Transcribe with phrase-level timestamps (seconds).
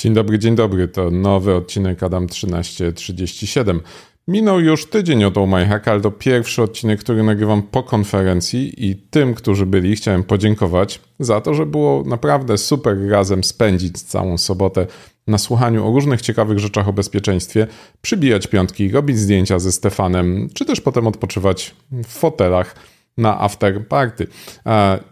[0.00, 0.88] Dzień dobry, dzień dobry.
[0.88, 3.80] To nowy odcinek Adam 1337.
[4.28, 8.96] Minął już tydzień od My Hack, ale to pierwszy odcinek, który nagrywam po konferencji i
[8.96, 14.86] tym, którzy byli, chciałem podziękować za to, że było naprawdę super razem spędzić całą sobotę
[15.26, 17.66] na słuchaniu o różnych ciekawych rzeczach o bezpieczeństwie,
[18.02, 22.74] przybijać piątki, robić zdjęcia ze Stefanem, czy też potem odpoczywać w fotelach
[23.20, 24.26] na after party.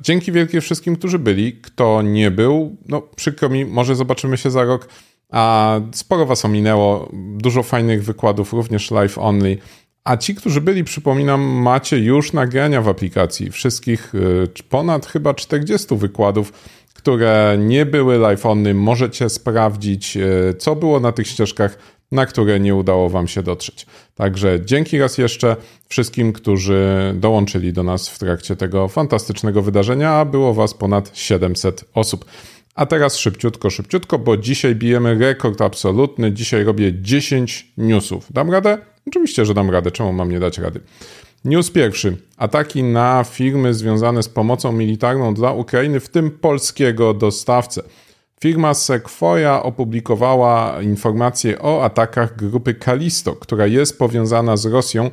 [0.00, 1.52] Dzięki wielkie wszystkim, którzy byli.
[1.52, 4.88] Kto nie był, no przykro mi, może zobaczymy się za rok.
[5.30, 9.58] A sporo was ominęło, dużo fajnych wykładów, również live only.
[10.04, 13.50] A ci, którzy byli, przypominam, macie już nagrania w aplikacji.
[13.50, 16.52] Wszystkich y, ponad chyba 40 wykładów,
[16.94, 18.74] które nie były live only.
[18.74, 21.78] Możecie sprawdzić, y, co było na tych ścieżkach
[22.12, 23.86] na które nie udało Wam się dotrzeć.
[24.14, 25.56] Także dzięki raz jeszcze
[25.88, 31.84] wszystkim, którzy dołączyli do nas w trakcie tego fantastycznego wydarzenia, a było Was ponad 700
[31.94, 32.24] osób.
[32.74, 36.32] A teraz szybciutko, szybciutko, bo dzisiaj bijemy rekord absolutny.
[36.32, 38.32] Dzisiaj robię 10 newsów.
[38.32, 38.78] Dam radę?
[39.06, 39.90] Oczywiście, że dam radę.
[39.90, 40.80] Czemu mam nie dać rady?
[41.44, 42.16] News pierwszy.
[42.36, 47.82] Ataki na firmy związane z pomocą militarną dla Ukrainy, w tym polskiego dostawcę.
[48.40, 55.10] Firma Sequoia opublikowała informacje o atakach grupy Kalisto, która jest powiązana z Rosją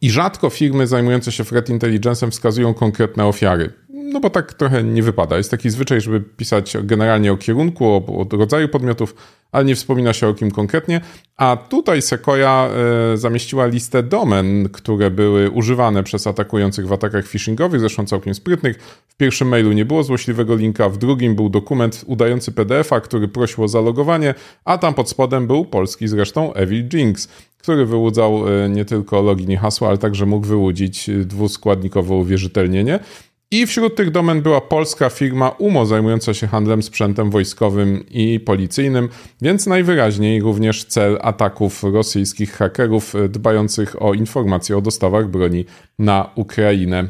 [0.00, 3.72] i rzadko firmy zajmujące się threat intelligence'em wskazują konkretne ofiary
[4.12, 5.36] no bo tak trochę nie wypada.
[5.36, 9.14] Jest taki zwyczaj, żeby pisać generalnie o kierunku, o, o rodzaju podmiotów,
[9.52, 11.00] ale nie wspomina się o kim konkretnie.
[11.36, 12.68] A tutaj Sequoia
[13.12, 18.78] e, zamieściła listę domen, które były używane przez atakujących w atakach phishingowych, zresztą całkiem sprytnych.
[19.08, 23.64] W pierwszym mailu nie było złośliwego linka, w drugim był dokument udający PDF-a, który prosił
[23.64, 28.84] o zalogowanie, a tam pod spodem był polski zresztą Evil Jinx, który wyłudzał e, nie
[28.84, 33.00] tylko login i hasło, ale także mógł wyłudzić dwuskładnikowe uwierzytelnienie.
[33.50, 39.08] I wśród tych domen była polska firma UMO zajmująca się handlem sprzętem wojskowym i policyjnym,
[39.42, 45.64] więc najwyraźniej również cel ataków rosyjskich hakerów dbających o informacje o dostawach broni
[45.98, 47.08] na Ukrainę.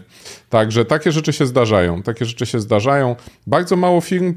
[0.48, 2.02] Także takie rzeczy się zdarzają.
[2.02, 3.16] Takie rzeczy się zdarzają.
[3.46, 4.34] Bardzo mało firm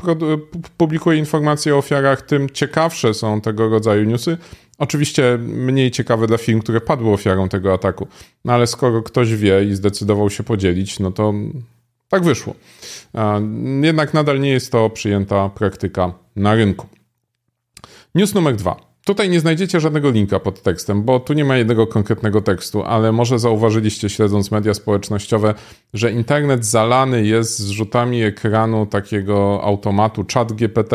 [0.77, 4.37] publikuje informacje o ofiarach, tym ciekawsze są tego rodzaju newsy.
[4.77, 8.07] Oczywiście mniej ciekawe dla firm, które padły ofiarą tego ataku.
[8.45, 11.33] No ale skoro ktoś wie i zdecydował się podzielić, no to
[12.11, 12.55] tak wyszło.
[13.81, 16.87] Jednak nadal nie jest to przyjęta praktyka na rynku.
[18.15, 18.91] News numer dwa.
[19.05, 23.11] Tutaj nie znajdziecie żadnego linka pod tekstem, bo tu nie ma jednego konkretnego tekstu, ale
[23.11, 25.53] może zauważyliście śledząc media społecznościowe,
[25.93, 30.93] że internet zalany jest zrzutami ekranu takiego automatu ChatGPT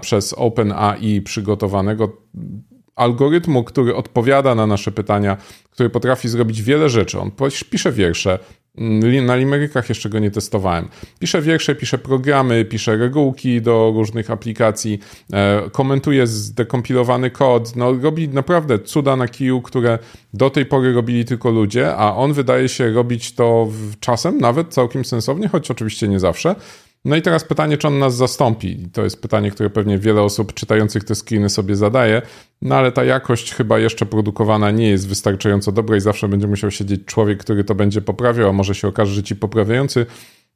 [0.00, 2.16] przez OpenAI przygotowanego
[2.96, 5.36] algorytmu, który odpowiada na nasze pytania,
[5.70, 7.20] który potrafi zrobić wiele rzeczy.
[7.20, 7.30] On
[7.70, 8.38] pisze wiersze,
[9.22, 10.88] na limerykach jeszcze go nie testowałem.
[11.18, 14.98] Piszę wiersze, piszę programy, piszę regułki do różnych aplikacji,
[15.32, 17.76] e, komentuję zdekompilowany kod.
[17.76, 19.98] No, robi naprawdę cuda na kiju, które
[20.34, 23.68] do tej pory robili tylko ludzie, a on wydaje się robić to
[24.00, 26.54] czasem nawet całkiem sensownie, choć oczywiście nie zawsze.
[27.04, 28.88] No i teraz pytanie, czy on nas zastąpi?
[28.92, 32.22] To jest pytanie, które pewnie wiele osób czytających te screeny sobie zadaje,
[32.62, 36.70] no ale ta jakość chyba jeszcze produkowana nie jest wystarczająco dobra i zawsze będzie musiał
[36.70, 40.06] siedzieć człowiek, który to będzie poprawiał, a może się okaże, że ci poprawiający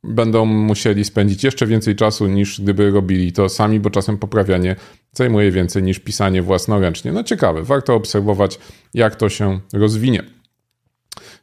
[0.04, 4.76] będą musieli spędzić jeszcze więcej czasu niż gdyby robili to sami, bo czasem poprawianie
[5.12, 7.12] zajmuje więcej niż pisanie własnoręcznie.
[7.12, 8.58] No ciekawe, warto obserwować,
[8.94, 10.33] jak to się rozwinie.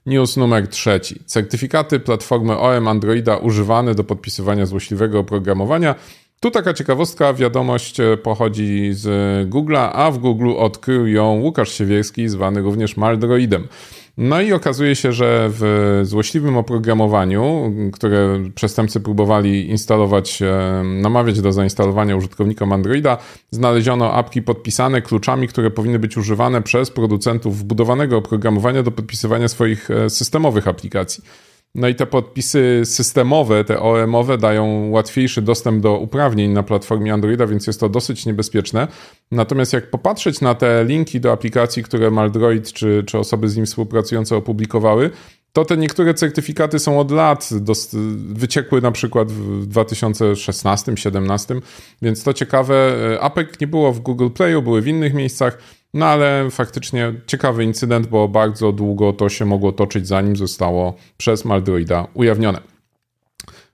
[0.05, 1.23] News numer trzeci.
[1.25, 5.95] Certyfikaty platformy OM Androida używane do podpisywania złośliwego oprogramowania.
[6.43, 9.07] Tu taka ciekawostka, wiadomość e, pochodzi z
[9.49, 13.67] Google'a, a w Google odkrył ją Łukasz Siewierski, zwany również Maldroidem.
[14.17, 21.51] No i okazuje się, że w złośliwym oprogramowaniu, które przestępcy próbowali instalować, e, namawiać do
[21.51, 23.17] zainstalowania użytkownikom Androida,
[23.51, 29.91] znaleziono apki podpisane kluczami, które powinny być używane przez producentów wbudowanego oprogramowania do podpisywania swoich
[29.91, 31.23] e, systemowych aplikacji.
[31.75, 37.47] No i te podpisy systemowe, te OEM-owe dają łatwiejszy dostęp do uprawnień na platformie Androida,
[37.47, 38.87] więc jest to dosyć niebezpieczne.
[39.31, 43.65] Natomiast jak popatrzeć na te linki do aplikacji, które Maldroid czy, czy osoby z nim
[43.65, 45.09] współpracujące opublikowały,
[45.53, 47.49] to te niektóre certyfikaty są od lat,
[48.17, 51.61] wyciekły na przykład w 2016-2017,
[52.01, 52.95] więc to ciekawe.
[53.21, 55.57] APEK nie było w Google Playu, były w innych miejscach.
[55.93, 61.45] No ale faktycznie ciekawy incydent, bo bardzo długo to się mogło toczyć, zanim zostało przez
[61.45, 62.61] Maldroida ujawnione.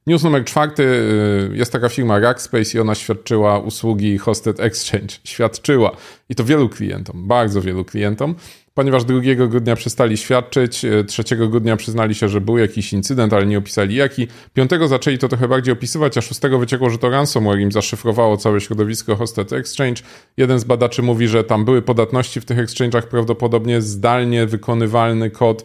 [0.08, 0.84] News numer czwarty.
[0.84, 5.16] Y, jest taka firma Rackspace i ona świadczyła usługi Hosted Exchange.
[5.24, 5.92] Świadczyła.
[6.30, 8.36] I to wielu klientom, bardzo wielu klientom.
[8.78, 13.46] Ponieważ 2 grudnia przestali świadczyć, 3 e, grudnia przyznali się, że był jakiś incydent, ale
[13.46, 14.28] nie opisali jaki.
[14.54, 18.62] 5 zaczęli to trochę bardziej opisywać, a 6 wyciekło, że to ransomware im zaszyfrowało całe
[18.62, 20.02] środowisko Hosted Exchange.
[20.38, 25.64] Jeden z badaczy mówi, że tam były podatności w tych exchange'ach, prawdopodobnie zdalnie wykonywalny kod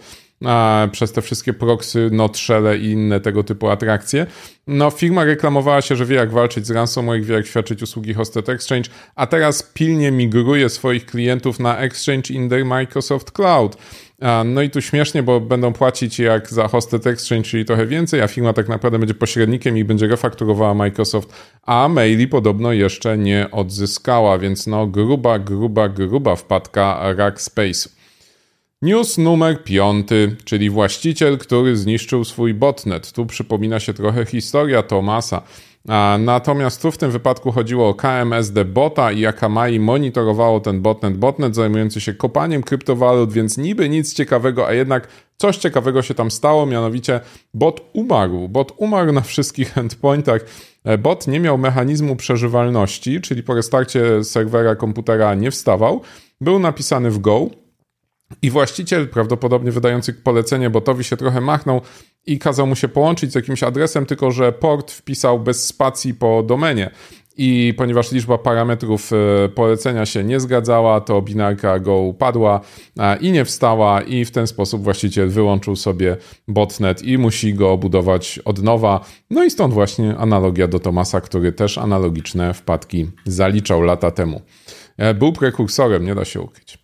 [0.93, 4.27] przez te wszystkie proxy, notshelle i inne tego typu atrakcje.
[4.67, 8.49] No, firma reklamowała się, że wie jak walczyć z ransomware, wie jak świadczyć usługi Hosted
[8.49, 13.77] Exchange, a teraz pilnie migruje swoich klientów na Exchange in their Microsoft Cloud.
[14.45, 18.29] No i tu śmiesznie, bo będą płacić jak za Hosted Exchange, czyli trochę więcej, a
[18.29, 24.39] firma tak naprawdę będzie pośrednikiem i będzie refakturowała Microsoft, a maili podobno jeszcze nie odzyskała,
[24.39, 27.89] więc no gruba, gruba, gruba wpadka Rackspace.
[28.83, 33.13] News numer piąty, czyli właściciel, który zniszczył swój botnet.
[33.13, 35.43] Tu przypomina się trochę historia Tomasa.
[36.19, 41.17] Natomiast tu w tym wypadku chodziło o KMSD bota i Akamai monitorowało ten botnet.
[41.17, 46.31] Botnet zajmujący się kopaniem kryptowalut, więc niby nic ciekawego, a jednak coś ciekawego się tam
[46.31, 47.21] stało, mianowicie
[47.55, 48.49] bot umarł.
[48.49, 50.45] Bot umarł na wszystkich endpointach.
[50.85, 56.01] E, bot nie miał mechanizmu przeżywalności, czyli po restarcie serwera komputera nie wstawał.
[56.41, 57.62] Był napisany w Go,
[58.43, 61.81] i właściciel, prawdopodobnie wydający polecenie botowi, się trochę machnął
[62.27, 66.43] i kazał mu się połączyć z jakimś adresem, tylko że port wpisał bez spacji po
[66.43, 66.91] domenie.
[67.37, 72.61] I ponieważ liczba parametrów e, polecenia się nie zgadzała, to binarka go upadła
[73.21, 76.17] i nie wstała, i w ten sposób właściciel wyłączył sobie
[76.49, 79.05] botnet i musi go budować od nowa.
[79.31, 84.41] No i stąd właśnie analogia do Tomasa, który też analogiczne wpadki zaliczał lata temu.
[84.97, 86.82] E, był prekursorem, nie da się ukryć.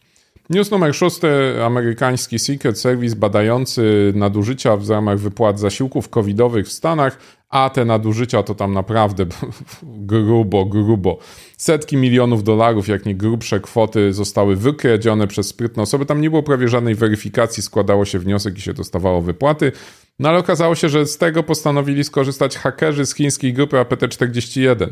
[0.50, 1.28] News numer szósty.
[1.64, 7.18] Amerykański Secret Service badający nadużycia w ramach wypłat zasiłków covidowych w Stanach,
[7.48, 9.26] a te nadużycia to tam naprawdę
[9.82, 11.18] grubo, grubo.
[11.56, 16.06] Setki milionów dolarów, jak nie grubsze kwoty zostały wykradzione przez sprytne osoby.
[16.06, 19.72] Tam nie było prawie żadnej weryfikacji, składało się wniosek i się dostawało wypłaty.
[20.18, 24.86] No ale okazało się, że z tego postanowili skorzystać hakerzy z chińskiej grupy APT-41.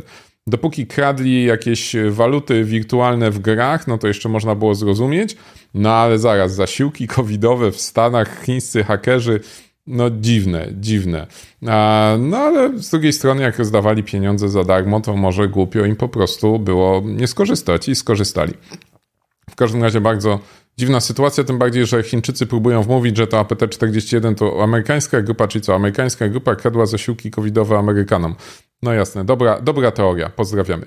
[0.48, 5.36] Dopóki kradli jakieś waluty wirtualne w grach, no to jeszcze można było zrozumieć.
[5.74, 9.40] No ale zaraz, zasiłki covidowe w Stanach, chińscy hakerzy,
[9.86, 11.26] no dziwne, dziwne.
[12.18, 16.08] No ale z drugiej strony, jak rozdawali pieniądze za darmo, to może głupio im po
[16.08, 18.52] prostu było nie skorzystać i skorzystali.
[19.50, 20.40] W każdym razie bardzo
[20.78, 25.62] dziwna sytuacja, tym bardziej, że Chińczycy próbują wmówić, że to APT-41 to amerykańska grupa, czyli
[25.62, 28.34] co, amerykańska grupa kradła zasiłki covidowe Amerykanom.
[28.82, 30.86] No jasne, dobra, dobra teoria, pozdrawiamy.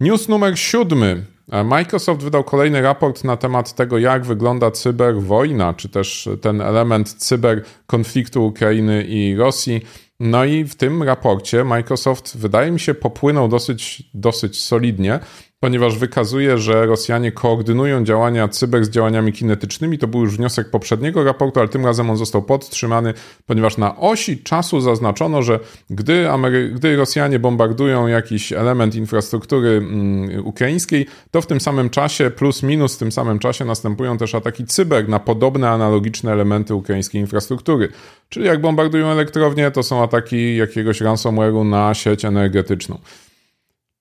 [0.00, 1.26] News numer siódmy.
[1.64, 8.46] Microsoft wydał kolejny raport na temat tego, jak wygląda cyberwojna, czy też ten element cyberkonfliktu
[8.46, 9.80] Ukrainy i Rosji.
[10.20, 15.20] No i w tym raporcie Microsoft, wydaje mi się, popłynął dosyć, dosyć solidnie
[15.62, 19.98] ponieważ wykazuje, że Rosjanie koordynują działania cyber z działaniami kinetycznymi.
[19.98, 23.14] To był już wniosek poprzedniego raportu, ale tym razem on został podtrzymany,
[23.46, 25.60] ponieważ na osi czasu zaznaczono, że
[25.90, 32.30] gdy, Amery gdy Rosjanie bombardują jakiś element infrastruktury mm, ukraińskiej, to w tym samym czasie,
[32.30, 37.20] plus minus w tym samym czasie następują też ataki cyber na podobne analogiczne elementy ukraińskiej
[37.20, 37.88] infrastruktury.
[38.28, 42.98] Czyli jak bombardują elektrownie, to są ataki jakiegoś ransomware'u na sieć energetyczną.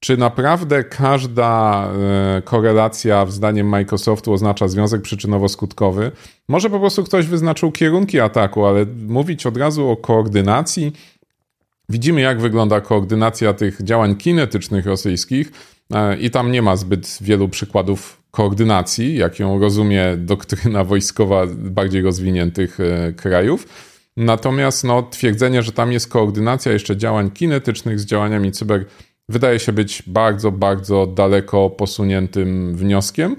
[0.03, 1.87] Czy naprawdę każda
[2.37, 6.11] e, korelacja, zdaniem Microsoftu, oznacza związek przyczynowo-skutkowy?
[6.47, 10.93] Może po prostu ktoś wyznaczył kierunki ataku, ale mówić od razu o koordynacji.
[11.89, 15.51] Widzimy, jak wygląda koordynacja tych działań kinetycznych rosyjskich,
[15.93, 22.01] e, i tam nie ma zbyt wielu przykładów koordynacji, jak ją rozumie doktryna wojskowa bardziej
[22.01, 23.67] rozwiniętych e, krajów.
[24.17, 28.85] Natomiast no, twierdzenie, że tam jest koordynacja jeszcze działań kinetycznych z działaniami cyber
[29.31, 33.35] wydaje się być bardzo, bardzo daleko posuniętym wnioskiem.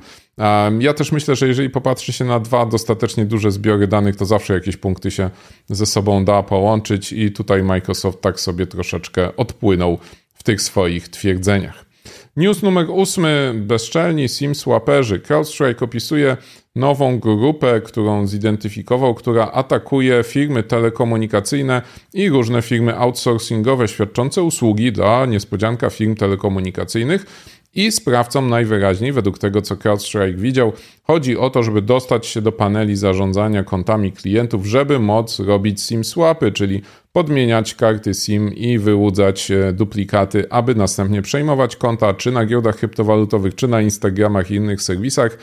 [0.78, 4.54] Ja też myślę, że jeżeli popatrzy się na dwa dostatecznie duże zbiory danych, to zawsze
[4.54, 5.30] jakieś punkty się
[5.68, 9.98] ze sobą da połączyć, i tutaj Microsoft tak sobie troszeczkę odpłynął
[10.34, 11.91] w tych swoich twierdzeniach.
[12.36, 13.52] News numer ósmy.
[13.54, 15.20] Bezczelni SIM-swaperzy.
[15.20, 16.36] CrowdStrike opisuje
[16.76, 21.82] nową grupę, którą zidentyfikował, która atakuje firmy telekomunikacyjne
[22.14, 27.26] i różne firmy outsourcingowe świadczące usługi dla niespodzianka firm telekomunikacyjnych.
[27.74, 32.52] I sprawcom najwyraźniej, według tego co CrowdStrike widział, chodzi o to, żeby dostać się do
[32.52, 39.50] paneli zarządzania kontami klientów, żeby móc robić SIM swapy, czyli podmieniać karty SIM i wyłudzać
[39.50, 44.82] e, duplikaty, aby następnie przejmować konta czy na giełdach kryptowalutowych, czy na Instagramach i innych
[44.82, 45.38] serwisach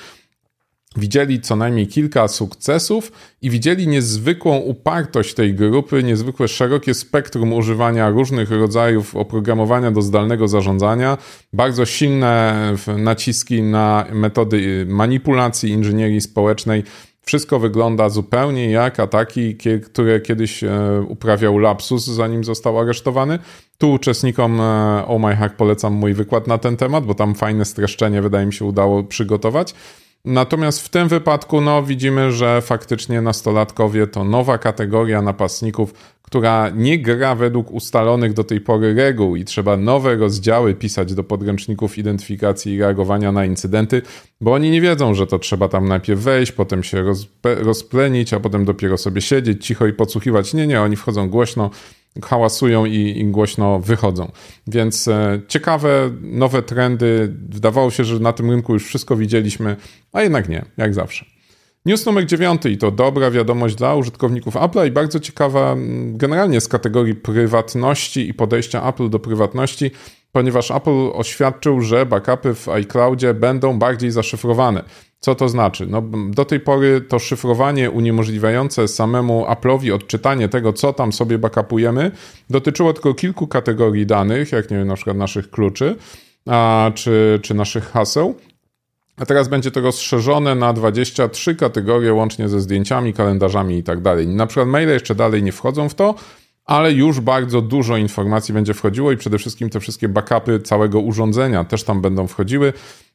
[0.95, 8.09] widzieli co najmniej kilka sukcesów i widzieli niezwykłą upartość tej grupy, niezwykłe szerokie spektrum używania
[8.09, 11.17] różnych rodzajów oprogramowania do zdalnego zarządzania,
[11.53, 12.55] bardzo silne
[12.97, 16.83] naciski na metody manipulacji inżynierii społecznej.
[17.21, 20.69] Wszystko wygląda zupełnie jak ataki, które kiedyś e,
[21.07, 23.39] uprawiał Lapsus, zanim został aresztowany.
[23.77, 24.63] Tu uczestnikom e,
[25.07, 28.53] Oh My Hack polecam mój wykład na ten temat, bo tam fajne streszczenie wydaje mi
[28.53, 29.75] się udało przygotować.
[30.25, 36.99] Natomiast w tym wypadku no, widzimy, że faktycznie nastolatkowie to nowa kategoria napastników, która nie
[36.99, 42.73] gra według ustalonych do tej pory reguł i trzeba nowe rozdziały pisać do podręczników identyfikacji
[42.73, 44.01] i reagowania na incydenty,
[44.41, 47.03] bo oni nie wiedzą, że to trzeba tam najpierw wejść, potem się
[47.43, 50.53] rozplenić, a potem dopiero sobie siedzieć cicho i podsłuchiwać.
[50.53, 51.69] Nie, nie, oni wchodzą głośno,
[52.23, 54.31] hałasują i, i głośno wychodzą.
[54.67, 57.33] Więc e, ciekawe, nowe trendy.
[57.49, 59.75] Wydawało się, że na tym rynku już wszystko widzieliśmy,
[60.13, 61.25] a jednak nie, jak zawsze.
[61.85, 65.75] News numer dziewiąty i to dobra wiadomość dla użytkowników Apple'a i bardzo ciekawa
[66.13, 69.91] generalnie z kategorii prywatności i podejścia Apple do prywatności,
[70.31, 74.83] ponieważ Apple oświadczył, że backupy w iCloudzie będą bardziej zaszyfrowane.
[75.19, 75.87] Co to znaczy?
[75.87, 82.11] No, do tej pory to szyfrowanie uniemożliwiające samemu Apple'owi odczytanie tego, co tam sobie backupujemy,
[82.49, 85.95] dotyczyło tylko kilku kategorii danych, jak nie wiem, na przykład naszych kluczy,
[86.45, 88.35] a, czy, czy naszych haseł.
[89.17, 94.27] A teraz będzie to rozszerzone na 23 kategorie, łącznie ze zdjęciami, kalendarzami i tak dalej.
[94.27, 96.15] Na przykład maile jeszcze dalej nie wchodzą w to,
[96.69, 101.63] ale już bardzo dużo informacji będzie wchodziło i przede wszystkim te wszystkie backupy całego urządzenia
[101.63, 102.73] też tam będą wchodziły.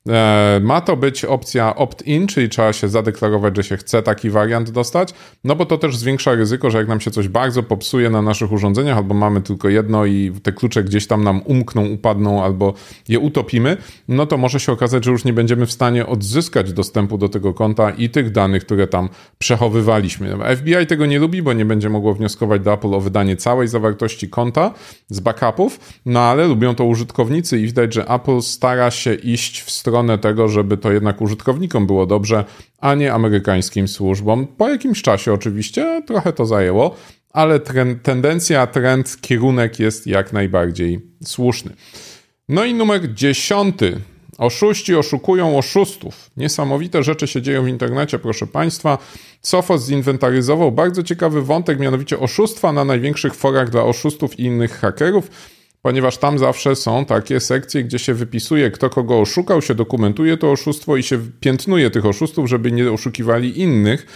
[0.08, 4.70] E, ma to być opcja opt-in, czyli trzeba się zadeklarować, że się chce taki wariant
[4.70, 8.22] dostać, no bo to też zwiększa ryzyko, że jak nam się coś bardzo popsuje na
[8.22, 12.74] naszych urządzeniach, albo mamy tylko jedno i te klucze gdzieś tam nam umkną, upadną, albo
[13.08, 13.76] je utopimy,
[14.08, 17.54] no to może się okazać, że już nie będziemy w stanie odzyskać dostępu do tego
[17.54, 19.08] konta i tych danych, które tam
[19.38, 20.36] przechowywaliśmy.
[20.56, 24.28] FBI tego nie lubi, bo nie będzie mogło wnioskować do Apple o wydanie całej zawartości
[24.28, 24.74] konta
[25.08, 29.70] z backupów, no ale lubią to użytkownicy i widać, że Apple stara się iść w
[29.70, 32.44] stronę stronę tego, żeby to jednak użytkownikom było dobrze,
[32.78, 34.46] a nie amerykańskim służbom.
[34.46, 36.96] Po jakimś czasie oczywiście, trochę to zajęło,
[37.30, 41.70] ale trend, tendencja, trend, kierunek jest jak najbardziej słuszny.
[42.48, 44.00] No i numer dziesiąty.
[44.38, 46.30] Oszuści oszukują oszustów.
[46.36, 48.98] Niesamowite rzeczy się dzieją w internecie, proszę Państwa.
[49.42, 55.30] Sophos zinwentaryzował bardzo ciekawy wątek, mianowicie oszustwa na największych forach dla oszustów i innych hakerów
[55.84, 60.50] ponieważ tam zawsze są takie sekcje, gdzie się wypisuje, kto kogo oszukał, się dokumentuje to
[60.50, 64.06] oszustwo i się piętnuje tych oszustów, żeby nie oszukiwali innych.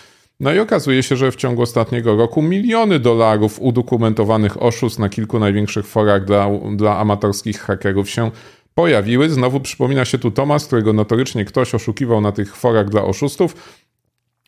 [0.41, 5.39] No i okazuje się, że w ciągu ostatniego roku miliony dolarów udokumentowanych oszustw na kilku
[5.39, 8.31] największych forach dla, dla amatorskich hakerów się
[8.75, 9.31] pojawiły.
[9.31, 13.55] Znowu przypomina się tu Tomas, którego notorycznie ktoś oszukiwał na tych forach dla oszustów.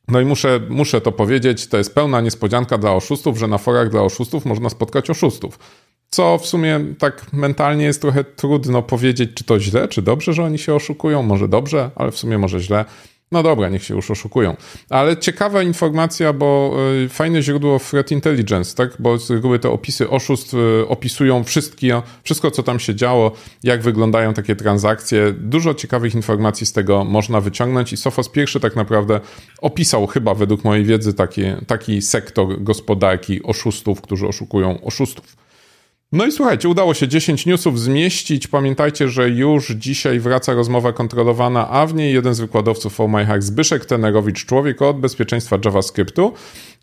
[0.09, 3.91] No i muszę, muszę to powiedzieć, to jest pełna niespodzianka dla oszustów, że na forach
[3.91, 5.59] dla oszustów można spotkać oszustów.
[6.11, 10.45] Co w sumie tak mentalnie jest trochę trudno powiedzieć, czy to źle, czy dobrze, że
[10.45, 11.23] oni się oszukują.
[11.23, 12.85] Może dobrze, ale w sumie może źle.
[13.33, 14.57] No dobra, niech się już oszukują.
[14.89, 18.97] Ale ciekawa informacja, bo y, fajne źródło Threat Intelligence, tak?
[18.99, 23.83] Bo z reguły te opisy oszustw y, opisują wszystkie, wszystko, co tam się działo, jak
[23.83, 25.33] wyglądają takie transakcje.
[25.33, 29.21] Dużo ciekawych informacji z tego można wyciągnąć i Sophos pierwszy tak naprawdę
[29.61, 35.50] opisał chyba według mojej wiedzy taki, taki sektor gospodarki oszustów, którzy oszukują oszustów.
[36.13, 38.49] No i słuchajcie, udało się 10 newsów zmieścić.
[38.49, 43.85] Pamiętajcie, że już dzisiaj wraca rozmowa kontrolowana, a w niej jeden z wykładowców OMyHack Zbyszek
[43.85, 46.33] Tenerowicz, człowiek od bezpieczeństwa JavaScriptu.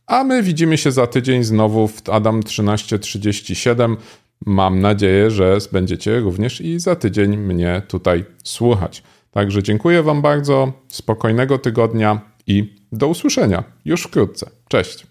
[0.06, 3.98] A my widzimy się za tydzień znowu w Adam 1337.
[4.46, 9.04] Mam nadzieję, że będziecie również i za tydzień mnie tutaj słuchać.
[9.32, 14.50] Także dziękuję Wam bardzo, spokojnego tygodnia i do usłyszenia już wkrótce.
[14.68, 15.08] Cześć.